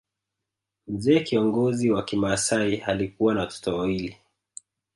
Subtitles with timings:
[0.87, 4.17] Mzee kiongozi wa kimasai alikuwa na watoto wawili